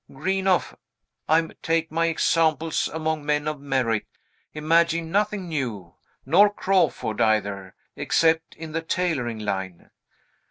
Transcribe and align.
Greenough 0.11 0.75
(I 1.29 1.47
take 1.61 1.91
my 1.91 2.07
examples 2.07 2.87
among 2.87 3.23
men 3.23 3.47
of 3.47 3.59
merit) 3.61 4.07
imagined 4.51 5.11
nothing 5.11 5.47
new; 5.47 5.93
nor 6.25 6.51
Crawford 6.51 7.21
either, 7.21 7.75
except 7.95 8.55
in 8.55 8.71
the 8.71 8.81
tailoring 8.81 9.37
line. 9.37 9.91